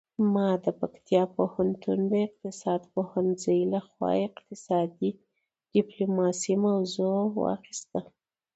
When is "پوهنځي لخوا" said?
2.93-4.11